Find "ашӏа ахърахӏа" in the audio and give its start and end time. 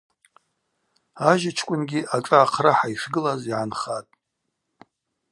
2.15-2.87